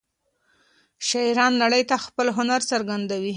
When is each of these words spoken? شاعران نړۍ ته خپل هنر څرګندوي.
شاعران 1.07 1.53
نړۍ 1.63 1.83
ته 1.89 1.95
خپل 2.05 2.27
هنر 2.37 2.61
څرګندوي. 2.71 3.29